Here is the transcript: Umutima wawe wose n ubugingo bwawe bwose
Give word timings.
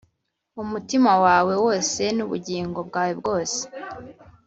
Umutima 0.63 1.11
wawe 1.23 1.53
wose 1.63 2.01
n 2.15 2.19
ubugingo 2.25 2.79
bwawe 2.87 3.13
bwose 3.19 3.61